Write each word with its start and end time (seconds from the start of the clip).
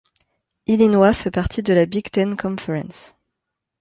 Illinois 0.65 1.13
fait 1.13 1.29
partie 1.29 1.61
de 1.61 1.75
la 1.75 1.85
Big 1.85 2.09
Ten 2.09 2.35
Conference. 2.35 3.13